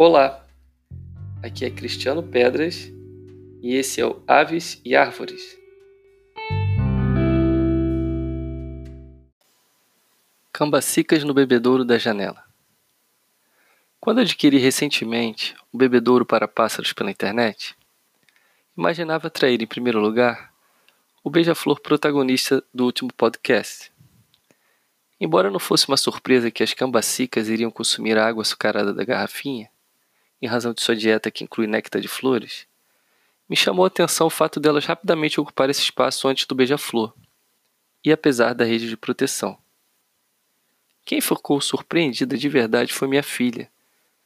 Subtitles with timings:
[0.00, 0.46] Olá,
[1.42, 2.88] aqui é Cristiano Pedras
[3.60, 5.58] e esse é o Aves e Árvores.
[10.52, 12.44] Cambacicas no bebedouro da janela.
[13.98, 17.74] Quando adquiri recentemente um bebedouro para pássaros pela internet,
[18.76, 20.54] imaginava atrair em primeiro lugar
[21.24, 23.90] o beija-flor protagonista do último podcast.
[25.20, 29.68] Embora não fosse uma surpresa que as cambacicas iriam consumir a água açucarada da garrafinha,
[30.40, 32.66] em razão de sua dieta que inclui néctar de flores,
[33.48, 37.14] me chamou a atenção o fato delas rapidamente ocupar esse espaço antes do beija-flor,
[38.04, 39.58] e apesar da rede de proteção.
[41.04, 43.70] Quem ficou surpreendida de verdade foi minha filha,